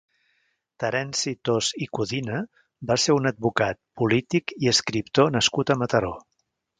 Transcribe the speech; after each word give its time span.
Terenci 0.83 1.33
Thos 1.49 1.67
i 1.87 1.87
Codina 1.97 2.39
va 2.91 2.97
ser 3.05 3.17
un 3.19 3.31
advocat, 3.33 3.79
polític 4.03 4.55
i 4.65 4.71
escriptor 4.73 5.31
nascut 5.37 5.73
a 5.75 5.81
Mataró. 5.83 6.15